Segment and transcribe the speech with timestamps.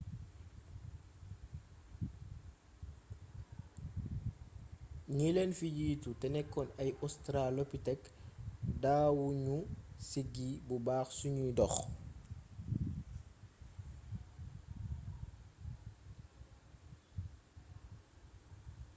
[5.15, 8.09] ñi leen fi jiitu te nekkoon ay australopithèque
[8.83, 9.57] daawu ñu
[10.09, 11.75] siggi bu baax suñuy dox